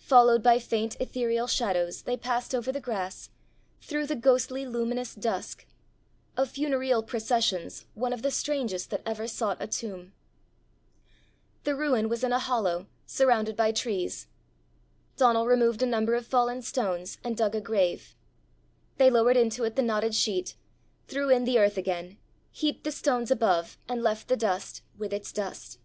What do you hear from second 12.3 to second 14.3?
a hollow, surrounded by trees.